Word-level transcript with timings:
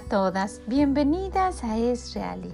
todas, 0.00 0.60
bienvenidas 0.66 1.64
a 1.64 1.78
Es 1.78 2.12
Reali, 2.14 2.52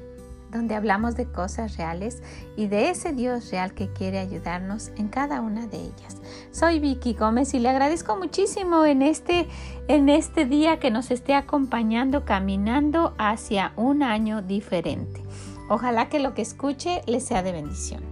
donde 0.50 0.74
hablamos 0.74 1.16
de 1.16 1.26
cosas 1.26 1.76
reales 1.76 2.22
y 2.56 2.68
de 2.68 2.90
ese 2.90 3.12
Dios 3.12 3.50
real 3.50 3.74
que 3.74 3.92
quiere 3.92 4.18
ayudarnos 4.18 4.90
en 4.96 5.08
cada 5.08 5.40
una 5.40 5.66
de 5.66 5.78
ellas. 5.78 6.18
Soy 6.52 6.78
Vicky 6.78 7.14
Gómez 7.14 7.54
y 7.54 7.58
le 7.58 7.68
agradezco 7.68 8.16
muchísimo 8.16 8.84
en 8.84 9.02
este, 9.02 9.48
en 9.88 10.08
este 10.08 10.44
día 10.44 10.78
que 10.78 10.90
nos 10.90 11.10
esté 11.10 11.34
acompañando 11.34 12.24
caminando 12.24 13.14
hacia 13.18 13.72
un 13.76 14.02
año 14.02 14.42
diferente. 14.42 15.22
Ojalá 15.68 16.08
que 16.08 16.20
lo 16.20 16.34
que 16.34 16.42
escuche 16.42 17.02
le 17.06 17.20
sea 17.20 17.42
de 17.42 17.52
bendición. 17.52 18.11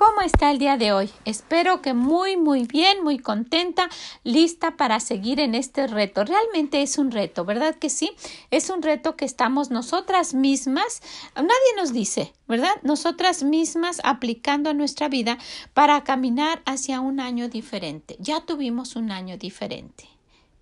¿Cómo 0.00 0.22
está 0.22 0.50
el 0.50 0.56
día 0.56 0.78
de 0.78 0.94
hoy? 0.94 1.10
Espero 1.26 1.82
que 1.82 1.92
muy, 1.92 2.38
muy 2.38 2.64
bien, 2.64 3.04
muy 3.04 3.18
contenta, 3.18 3.90
lista 4.24 4.78
para 4.78 4.98
seguir 4.98 5.40
en 5.40 5.54
este 5.54 5.86
reto. 5.86 6.24
Realmente 6.24 6.80
es 6.80 6.96
un 6.96 7.10
reto, 7.10 7.44
¿verdad 7.44 7.74
que 7.74 7.90
sí? 7.90 8.12
Es 8.50 8.70
un 8.70 8.80
reto 8.80 9.14
que 9.14 9.26
estamos 9.26 9.70
nosotras 9.70 10.32
mismas, 10.32 11.02
nadie 11.34 11.76
nos 11.76 11.92
dice, 11.92 12.32
¿verdad? 12.48 12.72
Nosotras 12.82 13.42
mismas 13.42 14.00
aplicando 14.02 14.70
a 14.70 14.74
nuestra 14.74 15.10
vida 15.10 15.36
para 15.74 16.02
caminar 16.02 16.62
hacia 16.64 17.02
un 17.02 17.20
año 17.20 17.50
diferente. 17.50 18.16
Ya 18.20 18.40
tuvimos 18.40 18.96
un 18.96 19.10
año 19.10 19.36
diferente 19.36 20.08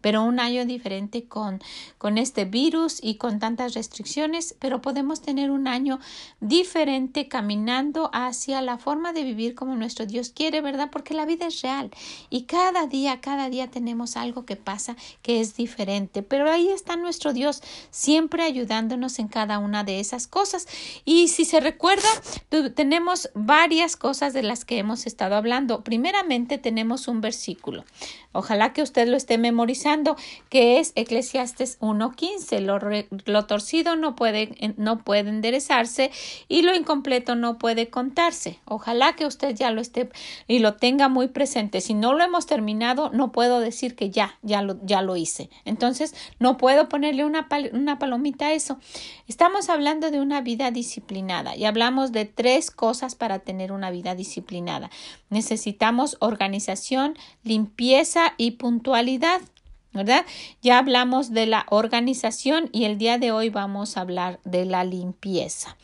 pero 0.01 0.23
un 0.23 0.41
año 0.41 0.65
diferente 0.65 1.25
con, 1.25 1.61
con 1.99 2.19
este 2.19 2.45
virus 2.45 2.99
y 3.03 3.17
con 3.17 3.39
tantas 3.39 3.75
restricciones, 3.75 4.55
pero 4.59 4.81
podemos 4.81 5.21
tener 5.21 5.51
un 5.51 5.69
año 5.69 5.99
diferente 6.41 7.29
caminando 7.29 8.11
hacia 8.13 8.63
la 8.63 8.79
forma 8.79 9.13
de 9.13 9.25
vivir 9.25 9.55
como 9.55 9.77
nuestro 9.77 10.07
Dios 10.07 10.31
quiere, 10.31 10.61
¿verdad? 10.61 10.91
Porque 10.91 11.15
la 11.15 11.27
vida 11.27 11.47
es 11.47 11.63
real 11.63 11.91
y 12.31 12.43
cada 12.43 12.87
día, 12.87 13.21
cada 13.21 13.49
día 13.49 13.71
tenemos 13.71 14.17
algo 14.17 14.45
que 14.45 14.57
pasa 14.57 14.97
que 15.23 15.41
es 15.41 15.57
diferente, 15.57 16.23
pero 16.23 16.51
ahí 16.51 16.69
está 16.69 16.97
nuestro 16.97 17.33
Dios 17.33 17.63
siempre 17.91 18.43
ayudándonos 18.43 19.19
en 19.19 19.29
cada 19.29 19.59
una 19.59 19.85
de 19.85 20.01
esas 20.01 20.27
cosas. 20.27 20.67
Y 21.05 21.29
si 21.29 21.45
se 21.45 21.61
recuerda, 21.61 22.09
tenemos 22.75 23.31
varias 23.35 23.97
cosas 23.97 24.33
de 24.33 24.43
las 24.43 24.65
que 24.65 24.79
hemos 24.79 25.07
estado 25.07 25.37
hablando. 25.37 25.83
Primeramente 25.83 26.59
tenemos 26.59 27.09
un 27.09 27.21
versículo. 27.21 27.85
Ojalá 28.33 28.73
que 28.73 28.83
usted 28.83 29.09
lo 29.09 29.17
esté 29.17 29.39
memorizando, 29.39 29.88
que 30.49 30.79
es 30.79 30.93
Eclesiastes 30.95 31.79
1.15. 31.81 32.61
Lo, 32.61 32.79
lo 33.25 33.47
torcido 33.47 33.97
no 33.97 34.17
puede, 34.17 34.75
no 34.77 34.99
puede 34.99 35.31
enderezarse 35.31 36.11
y 36.49 36.63
lo 36.63 36.75
incompleto 36.75 37.35
no 37.35 37.59
puede 37.59 37.89
contarse. 37.89 38.59
Ojalá 38.65 39.15
que 39.15 39.27
usted 39.27 39.55
ya 39.55 39.71
lo 39.71 39.81
esté 39.81 40.11
y 40.47 40.59
lo 40.59 40.75
tenga 40.75 41.09
muy 41.09 41.29
presente. 41.29 41.81
Si 41.81 41.95
no 41.95 42.15
lo 42.15 42.25
hemos 42.25 42.47
terminado, 42.47 43.11
no 43.13 43.33
puedo 43.33 43.61
decir 43.61 43.95
que 43.95 44.11
ya, 44.11 44.39
ya 44.43 44.63
lo, 44.63 44.79
ya 44.85 45.03
lo 45.03 45.17
hice. 45.17 45.51
Entonces, 45.65 46.15
no 46.39 46.57
puedo 46.57 46.89
ponerle 46.89 47.25
una, 47.25 47.49
una 47.73 47.99
palomita 47.99 48.47
a 48.47 48.53
eso. 48.53 48.79
Estamos 49.27 49.69
hablando 49.69 50.11
de 50.11 50.21
una 50.21 50.41
vida 50.41 50.71
disciplinada 50.71 51.57
y 51.57 51.65
hablamos 51.65 52.13
de 52.13 52.25
tres 52.25 52.71
cosas 52.71 53.15
para 53.15 53.41
tener 53.41 53.73
una 53.73 53.91
vida 53.91 54.15
disciplinada. 54.15 54.91
Necesitamos 55.31 56.17
organización, 56.21 57.17
limpieza 57.43 58.35
y 58.37 58.53
puntualidad. 58.53 59.41
Ya 60.63 60.79
hablamos 60.79 61.33
de 61.33 61.47
la 61.47 61.67
organización 61.71 62.69
y 62.73 62.85
el 62.85 62.99
día 62.99 63.19
de 63.19 63.33
hoy 63.33 63.51
vamos 63.51 63.97
a 63.97 64.03
hablar 64.03 64.41
de 64.45 64.65
la 64.65 64.85
limpieza. 64.85 65.77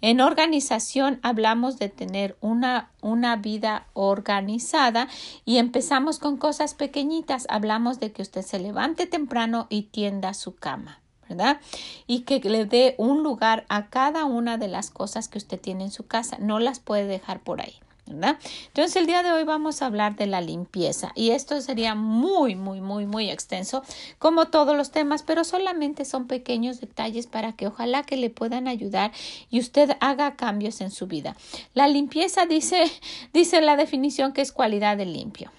En 0.00 0.20
organización 0.20 1.18
hablamos 1.22 1.78
de 1.78 1.88
tener 1.88 2.36
una, 2.42 2.90
una 3.00 3.36
vida 3.36 3.86
organizada 3.94 5.08
y 5.46 5.56
empezamos 5.56 6.18
con 6.18 6.36
cosas 6.36 6.74
pequeñitas. 6.74 7.46
Hablamos 7.48 8.00
de 8.00 8.12
que 8.12 8.20
usted 8.20 8.42
se 8.42 8.58
levante 8.58 9.06
temprano 9.06 9.66
y 9.70 9.84
tienda 9.84 10.34
su 10.34 10.56
cama. 10.56 11.00
¿verdad? 11.26 11.58
Y 12.06 12.20
que 12.20 12.38
le 12.40 12.66
dé 12.66 12.94
un 12.98 13.22
lugar 13.22 13.64
a 13.70 13.86
cada 13.86 14.26
una 14.26 14.58
de 14.58 14.68
las 14.68 14.90
cosas 14.90 15.28
que 15.28 15.38
usted 15.38 15.58
tiene 15.58 15.84
en 15.84 15.90
su 15.90 16.06
casa. 16.06 16.36
No 16.38 16.58
las 16.58 16.80
puede 16.80 17.06
dejar 17.06 17.40
por 17.40 17.62
ahí. 17.62 17.80
¿Verdad? 18.06 18.38
Entonces 18.66 18.96
el 18.96 19.06
día 19.06 19.22
de 19.22 19.32
hoy 19.32 19.44
vamos 19.44 19.80
a 19.80 19.86
hablar 19.86 20.16
de 20.16 20.26
la 20.26 20.40
limpieza 20.40 21.12
y 21.14 21.30
esto 21.30 21.60
sería 21.60 21.94
muy, 21.94 22.54
muy, 22.54 22.80
muy, 22.80 23.06
muy 23.06 23.30
extenso 23.30 23.82
como 24.18 24.46
todos 24.46 24.76
los 24.76 24.90
temas, 24.90 25.22
pero 25.22 25.44
solamente 25.44 26.04
son 26.04 26.26
pequeños 26.26 26.80
detalles 26.80 27.26
para 27.26 27.52
que 27.52 27.66
ojalá 27.66 28.02
que 28.02 28.16
le 28.16 28.30
puedan 28.30 28.68
ayudar 28.68 29.12
y 29.50 29.60
usted 29.60 29.96
haga 30.00 30.36
cambios 30.36 30.80
en 30.80 30.90
su 30.90 31.06
vida. 31.06 31.36
La 31.72 31.88
limpieza 31.88 32.46
dice, 32.46 32.84
dice 33.32 33.60
la 33.60 33.76
definición 33.76 34.32
que 34.32 34.42
es 34.42 34.52
cualidad 34.52 34.96
de 34.96 35.06
limpio 35.06 35.50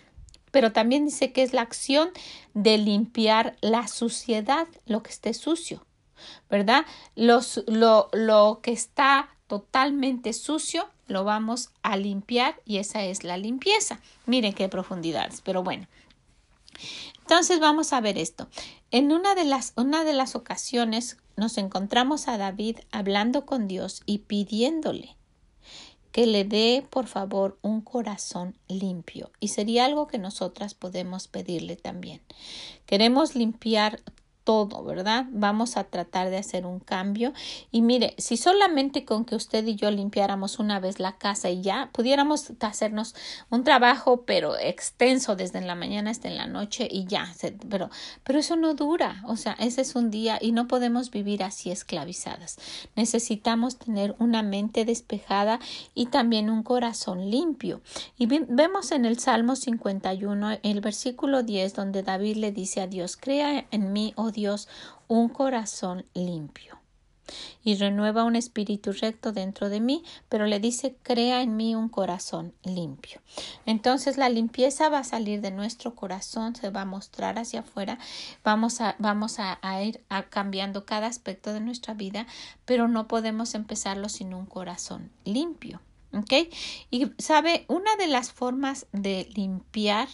pero 0.55 0.71
también 0.71 1.03
dice 1.03 1.33
que 1.33 1.43
es 1.43 1.51
la 1.51 1.63
acción 1.63 2.11
de 2.53 2.77
limpiar 2.77 3.57
la 3.59 3.89
suciedad, 3.89 4.69
lo 4.85 5.03
que 5.03 5.09
esté 5.09 5.33
sucio, 5.33 5.85
¿verdad? 6.49 6.85
Los, 7.13 7.65
lo, 7.67 8.07
lo 8.13 8.61
que 8.63 8.71
está 8.71 9.34
totalmente 9.47 10.33
sucio 10.33 10.89
lo 11.07 11.23
vamos 11.23 11.69
a 11.83 11.97
limpiar 11.97 12.61
y 12.65 12.77
esa 12.77 13.03
es 13.03 13.23
la 13.23 13.37
limpieza. 13.37 13.99
Miren 14.25 14.53
qué 14.53 14.69
profundidades, 14.69 15.41
pero 15.41 15.63
bueno. 15.63 15.87
Entonces 17.19 17.59
vamos 17.59 17.93
a 17.93 18.01
ver 18.01 18.17
esto. 18.17 18.47
En 18.91 19.11
una 19.11 19.35
de 19.35 19.45
las, 19.45 19.73
una 19.75 20.03
de 20.03 20.13
las 20.13 20.35
ocasiones 20.35 21.17
nos 21.35 21.57
encontramos 21.57 22.27
a 22.27 22.37
David 22.37 22.77
hablando 22.91 23.45
con 23.45 23.67
Dios 23.67 24.01
y 24.05 24.19
pidiéndole 24.19 25.15
que 26.11 26.27
le 26.27 26.45
dé 26.45 26.87
por 26.89 27.07
favor 27.07 27.57
un 27.61 27.81
corazón 27.81 28.57
limpio 28.69 29.31
y 29.41 29.49
sería 29.49 29.83
algo 29.83 30.07
que 30.07 30.17
nosotras 30.17 30.73
podemos 30.73 31.27
pedirle 31.27 31.75
también. 31.75 32.21
Queremos 32.85 33.35
limpiar 33.35 33.99
todo, 34.45 34.83
¿verdad? 34.83 35.25
Vamos 35.31 35.75
a 35.75 35.83
tratar 35.83 36.29
de 36.29 36.37
hacer 36.37 36.65
un 36.65 36.79
cambio. 36.79 37.33
Y 37.71 37.81
mire, 37.81 38.13
si 38.17 38.37
solamente 38.37 39.03
con 39.03 39.25
que 39.25 39.35
usted 39.35 39.65
y 39.65 39.75
yo 39.75 39.91
limpiáramos 39.91 40.59
una 40.59 40.79
vez 40.79 40.99
la 40.99 41.17
casa 41.17 41.49
y 41.49 41.61
ya 41.61 41.89
pudiéramos 41.91 42.53
hacernos 42.61 43.15
un 43.49 43.63
trabajo, 43.63 44.21
pero 44.25 44.57
extenso 44.57 45.35
desde 45.35 45.59
la 45.61 45.75
mañana 45.75 46.11
hasta 46.11 46.27
en 46.27 46.37
la 46.37 46.45
noche 46.45 46.87
y 46.89 47.05
ya, 47.05 47.27
pero, 47.69 47.89
pero 48.23 48.39
eso 48.39 48.55
no 48.55 48.75
dura. 48.75 49.23
O 49.27 49.35
sea, 49.35 49.53
ese 49.59 49.81
es 49.81 49.95
un 49.95 50.11
día 50.11 50.37
y 50.39 50.51
no 50.51 50.67
podemos 50.67 51.09
vivir 51.09 51.43
así 51.43 51.71
esclavizadas. 51.71 52.57
Necesitamos 52.95 53.77
tener 53.77 54.15
una 54.19 54.43
mente 54.43 54.85
despejada 54.85 55.59
y 55.95 56.05
también 56.05 56.51
un 56.51 56.61
corazón 56.61 57.31
limpio. 57.31 57.81
Y 58.17 58.27
vemos 58.27 58.91
en 58.91 59.05
el 59.05 59.17
Salmo 59.17 59.55
51, 59.55 60.59
el 60.61 60.81
versículo 60.81 61.41
10, 61.41 61.73
donde 61.73 62.03
David 62.03 62.37
le 62.37 62.51
dice 62.51 62.81
a 62.81 62.87
Dios, 62.87 63.17
crea 63.17 63.65
en 63.71 63.91
mí, 63.91 64.13
oh 64.15 64.31
Dios 64.35 64.67
un 65.07 65.29
corazón 65.29 66.05
limpio 66.13 66.79
y 67.63 67.75
renueva 67.75 68.23
un 68.23 68.35
espíritu 68.35 68.91
recto 68.91 69.31
dentro 69.31 69.69
de 69.69 69.79
mí, 69.79 70.03
pero 70.29 70.45
le 70.45 70.59
dice 70.59 70.95
crea 71.01 71.41
en 71.41 71.55
mí 71.55 71.75
un 71.75 71.89
corazón 71.89 72.53
limpio. 72.63 73.21
Entonces 73.65 74.17
la 74.17 74.29
limpieza 74.29 74.89
va 74.89 74.99
a 74.99 75.03
salir 75.03 75.41
de 75.41 75.51
nuestro 75.51 75.95
corazón, 75.95 76.55
se 76.55 76.69
va 76.69 76.81
a 76.81 76.85
mostrar 76.85 77.39
hacia 77.39 77.61
afuera, 77.61 77.97
vamos 78.43 78.81
a, 78.81 78.95
vamos 78.99 79.37
a, 79.39 79.59
ir 79.83 80.03
cambiando 80.29 80.85
cada 80.85 81.07
aspecto 81.07 81.53
de 81.53 81.61
nuestra 81.61 81.93
vida, 81.93 82.27
pero 82.65 82.87
no 82.87 83.07
podemos 83.07 83.55
empezarlo 83.55 84.09
sin 84.09 84.33
un 84.33 84.45
corazón 84.45 85.11
limpio. 85.23 85.81
¿Ok? 86.13 86.31
Y 86.91 87.11
sabe, 87.17 87.65
una 87.67 87.93
de 87.97 88.07
las 88.07 88.31
formas 88.31 88.85
de 88.93 89.27
limpiar 89.35 90.07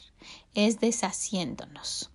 es 0.55 0.79
deshaciéndonos 0.79 2.10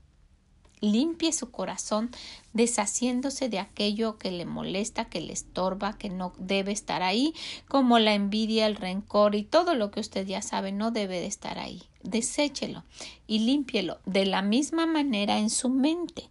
limpie 0.81 1.33
su 1.33 1.51
corazón 1.51 2.11
deshaciéndose 2.53 3.49
de 3.49 3.59
aquello 3.59 4.19
que 4.19 4.31
le 4.31 4.45
molesta, 4.45 5.07
que 5.07 5.21
le 5.21 5.33
estorba, 5.33 5.97
que 5.99 6.11
no 6.11 6.33
debe 6.39 6.73
estar 6.73 7.03
ahí, 7.03 7.35
como 7.69 7.99
la 7.99 8.15
envidia, 8.15 8.67
el 8.67 8.77
rencor 8.77 9.35
y 9.35 9.43
todo 9.43 9.75
lo 9.75 9.91
que 9.91 10.01
usted 10.01 10.27
ya 10.27 10.43
sabe 10.43 10.73
no 10.73 10.91
debe 10.91 11.21
de 11.21 11.27
estar 11.27 11.59
ahí. 11.59 11.83
Deséchelo 12.03 12.85
y 13.27 13.41
límpielo 13.41 13.99
de 14.07 14.27
la 14.27 14.43
misma 14.43 14.87
manera 14.87 15.39
en 15.39 15.51
su 15.51 15.69
mente. 15.69 16.29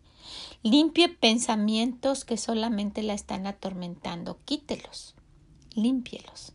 Limpie 0.63 1.09
pensamientos 1.09 2.25
que 2.25 2.37
solamente 2.37 3.03
la 3.03 3.13
están 3.13 3.45
atormentando. 3.45 4.39
Quítelos. 4.45 5.13
Límpielos. 5.75 6.53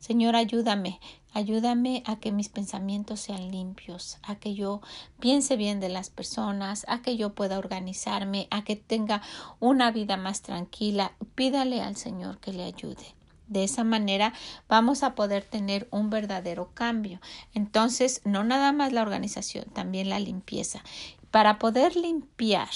Señor, 0.00 0.34
ayúdame 0.34 1.00
Ayúdame 1.34 2.04
a 2.06 2.14
que 2.14 2.30
mis 2.30 2.48
pensamientos 2.48 3.18
sean 3.18 3.50
limpios, 3.50 4.18
a 4.22 4.36
que 4.36 4.54
yo 4.54 4.80
piense 5.18 5.56
bien 5.56 5.80
de 5.80 5.88
las 5.88 6.08
personas, 6.08 6.86
a 6.86 7.02
que 7.02 7.16
yo 7.16 7.34
pueda 7.34 7.58
organizarme, 7.58 8.46
a 8.52 8.62
que 8.62 8.76
tenga 8.76 9.20
una 9.58 9.90
vida 9.90 10.16
más 10.16 10.42
tranquila. 10.42 11.10
Pídale 11.34 11.82
al 11.82 11.96
Señor 11.96 12.38
que 12.38 12.52
le 12.52 12.62
ayude. 12.62 13.16
De 13.48 13.64
esa 13.64 13.82
manera 13.82 14.32
vamos 14.68 15.02
a 15.02 15.16
poder 15.16 15.42
tener 15.42 15.88
un 15.90 16.08
verdadero 16.08 16.70
cambio. 16.72 17.20
Entonces, 17.52 18.20
no 18.24 18.44
nada 18.44 18.70
más 18.70 18.92
la 18.92 19.02
organización, 19.02 19.64
también 19.72 20.10
la 20.10 20.20
limpieza. 20.20 20.84
Para 21.32 21.58
poder 21.58 21.96
limpiar 21.96 22.70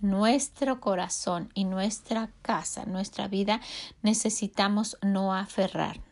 nuestro 0.00 0.80
corazón 0.80 1.50
y 1.54 1.64
nuestra 1.64 2.30
casa, 2.40 2.86
nuestra 2.86 3.26
vida, 3.26 3.60
necesitamos 4.02 4.96
no 5.02 5.34
aferrarnos 5.34 6.07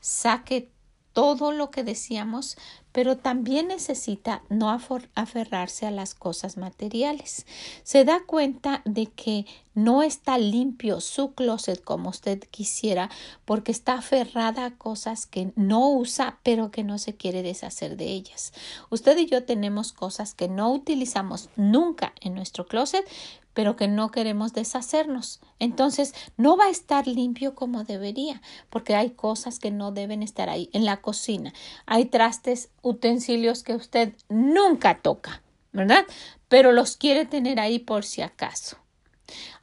Saque 0.00 0.72
todo 1.12 1.52
lo 1.52 1.70
que 1.70 1.82
decíamos, 1.82 2.56
pero 2.92 3.16
también 3.16 3.68
necesita 3.68 4.42
no 4.48 4.70
aferrarse 4.70 5.86
a 5.86 5.90
las 5.90 6.14
cosas 6.14 6.56
materiales. 6.56 7.46
Se 7.82 8.04
da 8.04 8.20
cuenta 8.26 8.82
de 8.84 9.06
que 9.06 9.46
no 9.74 10.02
está 10.02 10.38
limpio 10.38 11.00
su 11.00 11.34
closet 11.34 11.82
como 11.84 12.10
usted 12.10 12.40
quisiera 12.50 13.10
porque 13.44 13.70
está 13.70 13.94
aferrada 13.94 14.64
a 14.64 14.76
cosas 14.76 15.26
que 15.26 15.52
no 15.54 15.90
usa 15.90 16.38
pero 16.42 16.70
que 16.70 16.82
no 16.82 16.98
se 16.98 17.14
quiere 17.14 17.42
deshacer 17.42 17.96
de 17.96 18.06
ellas. 18.06 18.52
Usted 18.90 19.16
y 19.18 19.26
yo 19.26 19.44
tenemos 19.44 19.92
cosas 19.92 20.34
que 20.34 20.48
no 20.48 20.72
utilizamos 20.72 21.48
nunca 21.56 22.12
en 22.20 22.34
nuestro 22.34 22.66
closet 22.66 23.06
pero 23.58 23.74
que 23.74 23.88
no 23.88 24.12
queremos 24.12 24.52
deshacernos. 24.52 25.40
Entonces 25.58 26.14
no 26.36 26.56
va 26.56 26.66
a 26.66 26.70
estar 26.70 27.08
limpio 27.08 27.56
como 27.56 27.82
debería, 27.82 28.40
porque 28.70 28.94
hay 28.94 29.10
cosas 29.10 29.58
que 29.58 29.72
no 29.72 29.90
deben 29.90 30.22
estar 30.22 30.48
ahí. 30.48 30.70
En 30.72 30.84
la 30.84 30.98
cocina 30.98 31.52
hay 31.84 32.04
trastes, 32.04 32.68
utensilios 32.82 33.62
que 33.62 33.74
usted 33.74 34.12
nunca 34.28 34.98
toca, 35.00 35.42
¿verdad? 35.72 36.04
Pero 36.48 36.72
los 36.72 36.96
quiere 36.96 37.26
tener 37.26 37.60
ahí 37.60 37.78
por 37.78 38.04
si 38.04 38.22
acaso. 38.22 38.78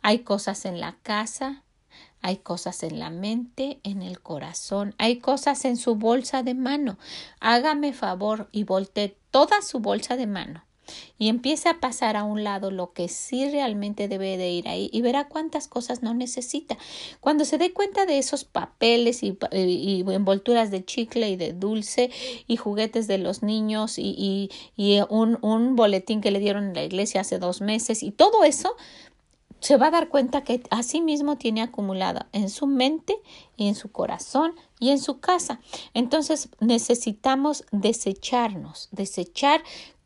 Hay 0.02 0.20
cosas 0.20 0.66
en 0.66 0.80
la 0.80 0.96
casa, 1.02 1.64
hay 2.22 2.38
cosas 2.38 2.84
en 2.84 3.00
la 3.00 3.10
mente, 3.10 3.80
en 3.84 4.02
el 4.02 4.22
corazón, 4.22 4.94
hay 4.98 5.20
cosas 5.20 5.66
en 5.66 5.78
su 5.78 5.96
bolsa 5.96 6.44
de 6.44 6.54
mano. 6.54 6.98
Hágame 7.40 7.94
favor 7.94 8.50
y 8.52 8.64
voltee 8.64 9.18
toda 9.32 9.62
su 9.62 9.80
bolsa 9.80 10.16
de 10.18 10.28
mano 10.28 10.66
y 11.18 11.30
empiece 11.30 11.70
a 11.70 11.80
pasar 11.80 12.16
a 12.18 12.24
un 12.24 12.44
lado 12.44 12.72
lo 12.72 12.94
que 12.94 13.08
sí 13.08 13.50
realmente 13.50 14.08
debe 14.08 14.38
de 14.38 14.52
ir 14.52 14.68
ahí 14.68 14.90
y 14.92 15.02
verá 15.02 15.28
cuántas 15.28 15.68
cosas 15.68 16.04
no 16.04 16.14
necesita. 16.14 16.78
Cuando 17.20 17.46
se 17.46 17.58
dé 17.58 17.74
cuenta 17.74 18.06
de 18.06 18.18
esos 18.18 18.44
papeles 18.44 19.24
y, 19.24 19.38
envolturas 19.52 20.72
de 20.72 20.84
chicle 20.86 21.30
y 21.30 21.36
de 21.36 21.54
dulce 21.54 22.12
y 22.48 22.58
juguetes 22.58 23.08
de 23.08 23.18
los 23.18 23.44
niños 23.44 23.96
y, 23.98 24.50
un, 25.10 25.76
boletín 25.76 26.22
que 26.22 26.32
le 26.32 26.40
dieron 26.40 26.66
en 26.66 26.74
la 26.74 26.84
iglesia 26.84 27.22
hace 27.22 27.40
dos 27.40 27.62
meses 27.62 28.04
y 28.04 28.12
todo 28.12 28.44
eso, 28.44 28.76
se 29.60 29.78
va 29.78 29.88
a 29.88 29.92
dar 29.92 30.10
cuenta 30.10 30.44
que 30.44 30.62
así 30.70 31.02
mismo 31.02 31.38
tiene 31.38 31.64
acumulado 31.64 32.28
en 32.34 32.50
su 32.50 32.68
mente 32.68 33.16
y 33.58 33.68
en 33.68 33.74
su 33.74 33.92
corazón 33.92 34.54
y 34.80 34.90
en 34.90 35.00
su 35.00 35.20
casa. 35.20 35.60
Entonces 35.96 36.50
necesitamos 36.60 37.66
desecharnos, 37.72 38.90
desechar 38.92 39.64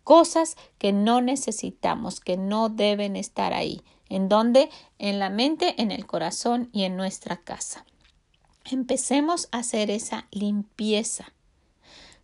cosas 0.10 0.58
que 0.80 0.92
no 0.92 1.22
necesitamos, 1.22 2.20
que 2.20 2.36
no 2.36 2.70
deben 2.70 3.16
estar 3.16 3.54
ahí. 3.54 3.84
¿En 4.10 4.28
dónde? 4.28 4.72
En 4.98 5.20
la 5.20 5.30
mente, 5.30 5.80
en 5.80 5.92
el 5.92 6.08
corazón 6.08 6.68
y 6.74 6.86
en 6.86 6.98
nuestra 6.98 7.38
casa. 7.38 7.86
Empecemos 8.66 9.50
a 9.52 9.60
hacer 9.60 9.92
esa 9.92 10.26
limpieza 10.32 11.32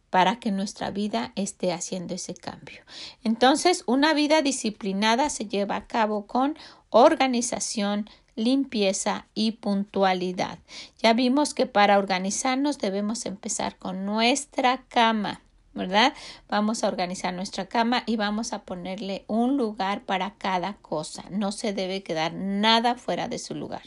para 0.10 0.40
que 0.40 0.50
nuestra 0.50 0.90
vida 0.90 1.32
esté 1.36 1.74
haciendo 1.74 2.16
ese 2.16 2.34
cambio. 2.34 2.82
Entonces, 3.24 3.84
una 3.86 4.16
vida 4.16 4.42
disciplinada 4.42 5.30
se 5.30 5.46
lleva 5.46 5.76
a 5.76 5.86
cabo 5.86 6.26
con 6.26 6.58
organización, 6.90 8.10
limpieza 8.34 9.28
y 9.36 9.52
puntualidad. 9.52 10.58
Ya 11.04 11.14
vimos 11.14 11.54
que 11.54 11.68
para 11.68 12.00
organizarnos 12.00 12.80
debemos 12.80 13.28
empezar 13.28 13.78
con 13.78 14.06
nuestra 14.06 14.86
cama. 14.88 15.45
¿Verdad? 15.76 16.14
Vamos 16.50 16.84
a 16.84 16.88
organizar 16.88 17.34
nuestra 17.34 17.68
cama 17.68 18.04
y 18.08 18.16
vamos 18.16 18.54
a 18.54 18.64
ponerle 18.64 19.26
un 19.28 19.58
lugar 19.58 20.04
para 20.06 20.36
cada 20.36 20.78
cosa. 20.78 21.26
No 21.30 21.52
se 21.52 21.74
debe 21.74 22.02
quedar 22.02 22.34
nada 22.34 22.96
fuera 22.96 23.28
de 23.28 23.38
su 23.38 23.54
lugar. 23.54 23.84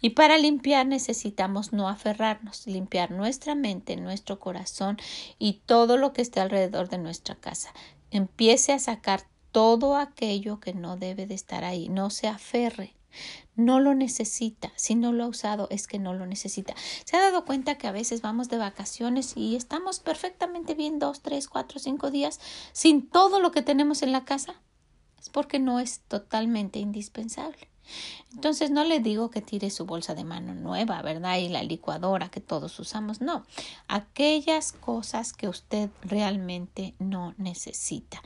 Y 0.00 0.10
para 0.10 0.38
limpiar 0.38 0.86
necesitamos 0.86 1.72
no 1.72 1.88
aferrarnos, 1.88 2.66
limpiar 2.66 3.10
nuestra 3.10 3.54
mente, 3.54 3.96
nuestro 3.96 4.38
corazón 4.40 4.96
y 5.38 5.60
todo 5.66 5.96
lo 5.96 6.12
que 6.12 6.22
esté 6.22 6.40
alrededor 6.40 6.88
de 6.88 6.98
nuestra 6.98 7.34
casa. 7.34 7.74
Empiece 8.10 8.72
a 8.72 8.78
sacar 8.78 9.24
todo 9.52 9.96
aquello 9.96 10.60
que 10.60 10.74
no 10.74 10.96
debe 10.96 11.26
de 11.26 11.34
estar 11.34 11.64
ahí. 11.64 11.88
No 11.88 12.10
se 12.10 12.28
aferre. 12.28 12.95
No 13.54 13.80
lo 13.80 13.94
necesita. 13.94 14.72
Si 14.76 14.94
no 14.94 15.12
lo 15.12 15.24
ha 15.24 15.28
usado 15.28 15.68
es 15.70 15.86
que 15.86 15.98
no 15.98 16.14
lo 16.14 16.26
necesita. 16.26 16.74
¿Se 17.04 17.16
ha 17.16 17.20
dado 17.20 17.44
cuenta 17.44 17.78
que 17.78 17.86
a 17.86 17.92
veces 17.92 18.22
vamos 18.22 18.48
de 18.48 18.58
vacaciones 18.58 19.36
y 19.36 19.56
estamos 19.56 20.00
perfectamente 20.00 20.74
bien 20.74 20.98
dos, 20.98 21.22
tres, 21.22 21.48
cuatro, 21.48 21.78
cinco 21.78 22.10
días 22.10 22.40
sin 22.72 23.08
todo 23.08 23.40
lo 23.40 23.50
que 23.50 23.62
tenemos 23.62 24.02
en 24.02 24.12
la 24.12 24.24
casa? 24.24 24.60
Es 25.18 25.30
porque 25.30 25.58
no 25.58 25.80
es 25.80 26.00
totalmente 26.00 26.78
indispensable. 26.78 27.68
Entonces 28.32 28.70
no 28.70 28.84
le 28.84 29.00
digo 29.00 29.30
que 29.30 29.40
tire 29.40 29.70
su 29.70 29.86
bolsa 29.86 30.14
de 30.14 30.24
mano 30.24 30.54
nueva, 30.54 31.00
¿verdad? 31.02 31.38
Y 31.38 31.48
la 31.48 31.62
licuadora 31.62 32.28
que 32.28 32.40
todos 32.40 32.78
usamos, 32.78 33.20
no. 33.20 33.44
Aquellas 33.88 34.72
cosas 34.72 35.32
que 35.32 35.48
usted 35.48 35.90
realmente 36.02 36.94
no 36.98 37.34
necesita. 37.38 38.22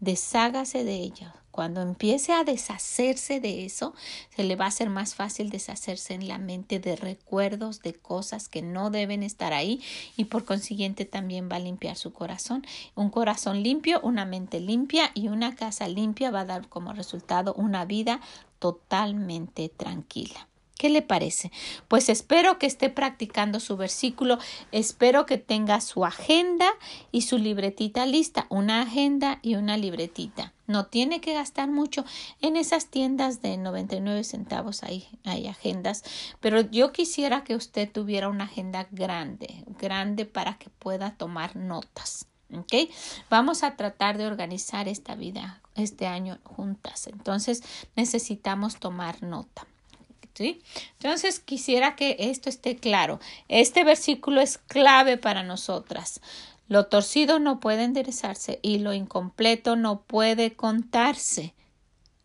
Deshágase 0.00 0.84
de 0.84 0.96
ellas. 0.96 1.41
Cuando 1.52 1.82
empiece 1.82 2.32
a 2.32 2.44
deshacerse 2.44 3.38
de 3.38 3.66
eso, 3.66 3.94
se 4.34 4.42
le 4.42 4.56
va 4.56 4.64
a 4.64 4.68
hacer 4.68 4.88
más 4.88 5.14
fácil 5.14 5.50
deshacerse 5.50 6.14
en 6.14 6.26
la 6.26 6.38
mente 6.38 6.80
de 6.80 6.96
recuerdos, 6.96 7.82
de 7.82 7.92
cosas 7.92 8.48
que 8.48 8.62
no 8.62 8.88
deben 8.88 9.22
estar 9.22 9.52
ahí 9.52 9.82
y 10.16 10.24
por 10.24 10.46
consiguiente 10.46 11.04
también 11.04 11.50
va 11.52 11.56
a 11.56 11.60
limpiar 11.60 11.96
su 11.96 12.14
corazón. 12.14 12.66
Un 12.94 13.10
corazón 13.10 13.62
limpio, 13.62 14.00
una 14.02 14.24
mente 14.24 14.60
limpia 14.60 15.10
y 15.12 15.28
una 15.28 15.54
casa 15.54 15.88
limpia 15.88 16.30
va 16.30 16.40
a 16.40 16.46
dar 16.46 16.68
como 16.70 16.94
resultado 16.94 17.52
una 17.52 17.84
vida 17.84 18.22
totalmente 18.58 19.68
tranquila. 19.68 20.48
¿Qué 20.82 20.90
le 20.90 21.00
parece? 21.00 21.52
Pues 21.86 22.08
espero 22.08 22.58
que 22.58 22.66
esté 22.66 22.90
practicando 22.90 23.60
su 23.60 23.76
versículo, 23.76 24.40
espero 24.72 25.26
que 25.26 25.38
tenga 25.38 25.80
su 25.80 26.04
agenda 26.04 26.68
y 27.12 27.22
su 27.22 27.38
libretita 27.38 28.04
lista, 28.04 28.48
una 28.48 28.82
agenda 28.82 29.38
y 29.42 29.54
una 29.54 29.76
libretita. 29.76 30.54
No 30.66 30.86
tiene 30.86 31.20
que 31.20 31.34
gastar 31.34 31.70
mucho 31.70 32.04
en 32.40 32.56
esas 32.56 32.88
tiendas 32.88 33.40
de 33.42 33.58
99 33.58 34.24
centavos, 34.24 34.82
hay, 34.82 35.06
hay 35.22 35.46
agendas, 35.46 36.02
pero 36.40 36.62
yo 36.62 36.90
quisiera 36.90 37.44
que 37.44 37.54
usted 37.54 37.88
tuviera 37.88 38.28
una 38.28 38.46
agenda 38.46 38.88
grande, 38.90 39.62
grande 39.78 40.24
para 40.24 40.58
que 40.58 40.68
pueda 40.68 41.14
tomar 41.14 41.54
notas. 41.54 42.26
¿ok? 42.52 42.90
Vamos 43.30 43.62
a 43.62 43.76
tratar 43.76 44.18
de 44.18 44.26
organizar 44.26 44.88
esta 44.88 45.14
vida 45.14 45.62
este 45.76 46.08
año 46.08 46.40
juntas. 46.42 47.06
Entonces 47.06 47.62
necesitamos 47.94 48.80
tomar 48.80 49.22
nota. 49.22 49.64
¿Sí? 50.34 50.62
Entonces 50.94 51.40
quisiera 51.40 51.94
que 51.94 52.16
esto 52.18 52.48
esté 52.48 52.76
claro. 52.76 53.20
Este 53.48 53.84
versículo 53.84 54.40
es 54.40 54.58
clave 54.58 55.18
para 55.18 55.42
nosotras. 55.42 56.20
Lo 56.68 56.86
torcido 56.86 57.38
no 57.38 57.60
puede 57.60 57.84
enderezarse 57.84 58.58
y 58.62 58.78
lo 58.78 58.94
incompleto 58.94 59.76
no 59.76 60.02
puede 60.02 60.54
contarse. 60.54 61.54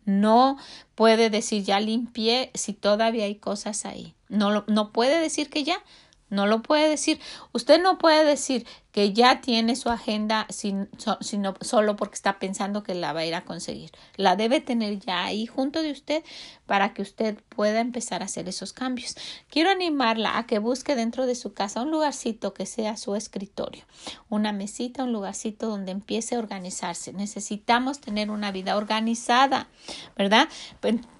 No 0.06 0.56
puede 0.94 1.28
decir 1.28 1.64
ya 1.64 1.80
limpié 1.80 2.50
si 2.54 2.72
todavía 2.72 3.24
hay 3.24 3.34
cosas 3.34 3.84
ahí. 3.84 4.14
No, 4.30 4.64
no 4.66 4.90
puede 4.90 5.20
decir 5.20 5.50
que 5.50 5.64
ya. 5.64 5.82
No 6.30 6.46
lo 6.46 6.62
puede 6.62 6.88
decir. 6.88 7.20
Usted 7.52 7.82
no 7.82 7.98
puede 7.98 8.24
decir 8.24 8.66
que 8.92 9.12
ya 9.12 9.40
tiene 9.40 9.76
su 9.76 9.90
agenda 9.90 10.46
sin, 10.50 10.88
sino 11.20 11.54
solo 11.60 11.96
porque 11.96 12.16
está 12.16 12.38
pensando 12.38 12.82
que 12.82 12.94
la 12.94 13.12
va 13.12 13.20
a 13.20 13.26
ir 13.26 13.34
a 13.34 13.44
conseguir. 13.44 13.90
La 14.16 14.36
debe 14.36 14.60
tener 14.60 14.98
ya 14.98 15.24
ahí 15.24 15.46
junto 15.46 15.82
de 15.82 15.92
usted 15.92 16.24
para 16.66 16.92
que 16.94 17.02
usted 17.02 17.38
pueda 17.48 17.80
empezar 17.80 18.22
a 18.22 18.26
hacer 18.26 18.48
esos 18.48 18.72
cambios. 18.72 19.14
Quiero 19.48 19.70
animarla 19.70 20.36
a 20.36 20.46
que 20.46 20.58
busque 20.58 20.96
dentro 20.96 21.26
de 21.26 21.34
su 21.34 21.54
casa 21.54 21.82
un 21.82 21.90
lugarcito 21.90 22.54
que 22.54 22.66
sea 22.66 22.96
su 22.96 23.14
escritorio, 23.14 23.84
una 24.28 24.52
mesita, 24.52 25.04
un 25.04 25.12
lugarcito 25.12 25.68
donde 25.68 25.92
empiece 25.92 26.34
a 26.34 26.38
organizarse. 26.38 27.12
Necesitamos 27.12 28.00
tener 28.00 28.30
una 28.30 28.52
vida 28.52 28.76
organizada, 28.76 29.68
¿verdad? 30.16 30.48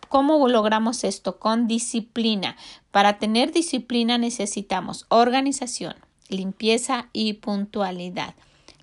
¿Cómo 0.08 0.48
logramos 0.48 1.04
esto? 1.04 1.38
Con 1.38 1.66
disciplina. 1.66 2.56
Para 2.90 3.18
tener 3.18 3.52
disciplina 3.52 4.16
necesitamos 4.16 5.04
organización, 5.08 5.94
limpieza 6.28 7.08
y 7.12 7.34
puntualidad. 7.34 8.34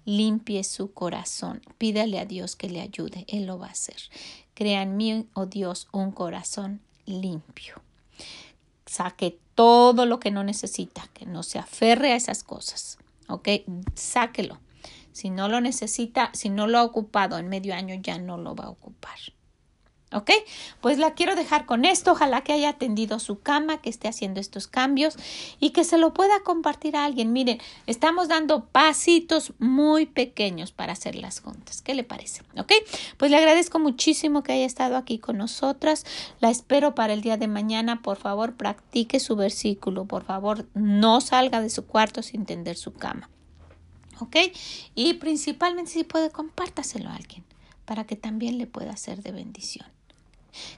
Limpie 0.05 0.63
su 0.63 0.94
corazón. 0.94 1.62
Pídale 1.79 2.20
a 2.20 2.25
Dios 2.25 2.55
que 2.55 2.70
le 2.70 2.82
ayude. 2.82 3.25
Él 3.27 3.48
lo 3.48 3.58
va 3.58 3.67
a 3.67 3.72
hacer. 3.72 3.98
Crea 4.53 4.84
en 4.84 4.98
mí, 4.98 5.27
oh 5.34 5.48
Dios, 5.48 5.88
un 5.91 6.12
corazón 6.12 6.82
limpio. 7.05 7.82
Saque 8.86 9.39
todo 9.55 10.05
lo 10.05 10.20
que 10.20 10.29
no 10.29 10.44
necesita, 10.44 11.10
que 11.13 11.25
no 11.25 11.41
se 11.41 11.58
aferre 11.58 12.13
a 12.13 12.17
esas 12.17 12.44
cosas. 12.44 13.00
¿Ok? 13.27 13.50
Sáquelo. 13.96 14.60
Si 15.12 15.32
no 15.32 15.48
lo 15.48 15.60
necesita, 15.60 16.29
si 16.34 16.50
no 16.50 16.67
lo 16.67 16.77
ha 16.77 16.84
ocupado 16.84 17.39
en 17.39 17.48
medio 17.48 17.74
año, 17.74 17.96
ya 17.96 18.20
no 18.20 18.38
lo 18.38 18.53
va 18.53 18.65
a 18.65 18.70
ocupar. 18.70 19.17
¿Ok? 20.16 20.32
Pues 20.80 20.98
la 20.98 21.14
quiero 21.14 21.36
dejar 21.36 21.66
con 21.66 21.84
esto. 21.84 22.14
Ojalá 22.14 22.42
que 22.42 22.54
haya 22.54 22.70
atendido 22.70 23.20
su 23.20 23.42
cama, 23.42 23.82
que 23.82 23.90
esté 23.90 24.08
haciendo 24.08 24.40
estos 24.40 24.66
cambios 24.68 25.18
y 25.60 25.72
que 25.72 25.84
se 25.84 25.98
lo 25.98 26.14
pueda 26.14 26.40
compartir 26.40 26.96
a 26.96 27.04
alguien. 27.04 27.34
Miren, 27.34 27.60
estamos 27.86 28.30
dando 28.30 28.64
pasitos 28.64 29.52
muy 29.60 30.06
pequeños 30.06 30.72
para 30.72 30.94
hacer 30.94 31.16
las 31.16 31.42
juntas. 31.42 31.82
¿Qué 31.82 31.94
le 31.94 32.06
parece? 32.06 32.44
¿Ok? 32.58 32.72
Pues 33.18 33.30
le 33.30 33.36
agradezco 33.36 33.78
muchísimo 33.78 34.42
que 34.42 34.54
haya 34.54 34.66
estado 34.66 34.96
aquí 34.96 35.20
con 35.20 35.38
nosotras. 35.38 36.06
La 36.40 36.50
espero 36.50 36.96
para 36.96 37.12
el 37.12 37.20
día 37.22 37.36
de 37.36 37.50
mañana. 37.50 38.02
Por 38.02 38.16
favor, 38.16 38.56
practique 38.56 39.20
su 39.20 39.36
versículo. 39.36 40.06
Por 40.06 40.24
favor, 40.24 40.66
no 40.74 41.20
salga 41.20 41.60
de 41.60 41.70
su 41.70 41.86
cuarto 41.88 42.24
sin 42.24 42.46
tender 42.46 42.78
su 42.78 42.94
cama. 42.94 43.30
¿Ok? 44.22 44.38
Y 44.96 45.16
principalmente 45.16 45.92
si 45.92 46.06
puede, 46.06 46.30
compártaselo 46.30 47.10
a 47.10 47.16
alguien 47.16 47.44
para 47.86 48.06
que 48.06 48.16
también 48.16 48.58
le 48.58 48.68
pueda 48.68 48.98
ser 48.98 49.22
de 49.22 49.32
bendición. 49.32 49.95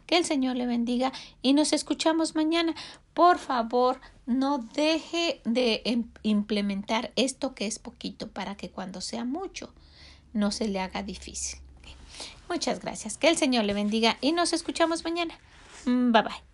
Que 0.05 0.17
el 0.17 0.25
Señor 0.25 0.55
le 0.55 0.65
bendiga 0.65 1.11
y 1.41 1.53
nos 1.53 1.73
escuchamos 1.73 2.35
mañana. 2.35 2.75
Por 3.13 3.39
favor, 3.39 3.99
no 4.25 4.59
deje 4.59 5.41
de 5.45 5.81
em, 5.85 6.05
implementar 6.23 7.11
esto 7.15 7.55
que 7.55 7.67
es 7.67 7.79
poquito 7.79 8.29
para 8.29 8.55
que 8.55 8.69
cuando 8.69 9.01
sea 9.01 9.25
mucho 9.25 9.73
no 10.33 10.51
se 10.51 10.67
le 10.67 10.79
haga 10.79 11.03
difícil. 11.03 11.59
Muchas 12.49 12.79
gracias. 12.79 13.17
Que 13.17 13.29
el 13.29 13.37
Señor 13.37 13.65
le 13.65 13.73
bendiga 13.73 14.17
y 14.21 14.31
nos 14.31 14.53
escuchamos 14.53 15.03
mañana. 15.03 15.37
Mm, 15.85 16.11
bye 16.11 16.21
bye. 16.23 16.47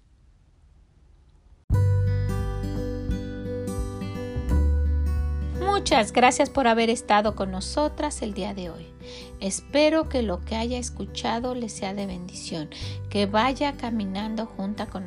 Muchas 5.59 6.13
gracias 6.13 6.49
por 6.49 6.67
haber 6.67 6.89
estado 6.89 7.35
con 7.35 7.51
nosotras 7.51 8.21
el 8.21 8.33
día 8.33 8.53
de 8.53 8.69
hoy. 8.69 8.92
Espero 9.39 10.09
que 10.09 10.21
lo 10.21 10.41
que 10.41 10.55
haya 10.55 10.77
escuchado 10.77 11.55
le 11.55 11.69
sea 11.69 11.93
de 11.93 12.05
bendición, 12.05 12.69
que 13.09 13.25
vaya 13.25 13.77
caminando 13.77 14.45
junto 14.45 14.87
con, 14.89 15.05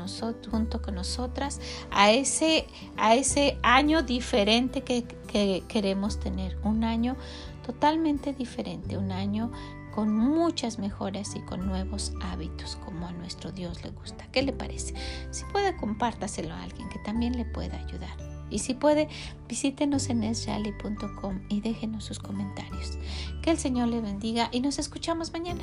junto 0.50 0.82
con 0.82 0.94
nosotras 0.94 1.60
a 1.90 2.10
ese, 2.10 2.66
a 2.96 3.14
ese 3.14 3.58
año 3.62 4.02
diferente 4.02 4.82
que, 4.82 5.04
que 5.26 5.64
queremos 5.68 6.20
tener, 6.20 6.58
un 6.62 6.84
año 6.84 7.16
totalmente 7.64 8.32
diferente, 8.32 8.96
un 8.96 9.12
año 9.12 9.50
con 9.96 10.14
muchas 10.14 10.78
mejoras 10.78 11.34
y 11.34 11.40
con 11.40 11.66
nuevos 11.66 12.12
hábitos 12.20 12.76
como 12.84 13.06
a 13.06 13.12
nuestro 13.12 13.50
Dios 13.50 13.82
le 13.82 13.90
gusta. 13.90 14.26
¿Qué 14.30 14.42
le 14.42 14.52
parece? 14.52 14.94
Si 15.30 15.42
puede, 15.46 15.74
compártaselo 15.74 16.52
a 16.52 16.62
alguien 16.62 16.88
que 16.90 16.98
también 16.98 17.34
le 17.34 17.46
pueda 17.46 17.78
ayudar. 17.78 18.35
Y 18.50 18.60
si 18.60 18.74
puede, 18.74 19.08
visítenos 19.48 20.08
en 20.08 20.22
esrally.com 20.22 21.40
y 21.48 21.60
déjenos 21.60 22.04
sus 22.04 22.18
comentarios. 22.18 22.98
Que 23.42 23.50
el 23.50 23.58
Señor 23.58 23.88
le 23.88 24.00
bendiga 24.00 24.48
y 24.52 24.60
nos 24.60 24.78
escuchamos 24.78 25.32
mañana. 25.32 25.62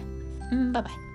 Bye 0.52 0.82
bye. 0.82 1.13